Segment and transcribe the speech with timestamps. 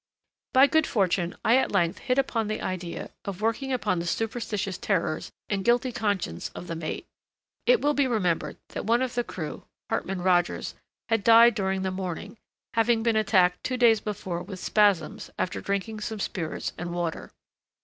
[0.51, 4.79] By good fortune I at length hit upon the idea of working upon the superstitious
[4.79, 7.05] terrors and guilty conscience of the mate.
[7.67, 10.73] It will be remembered that one of the crew, Hartman Rogers,
[11.09, 12.39] had died during the morning,
[12.73, 17.29] having been attacked two days before with spasms after drinking some spirits and water.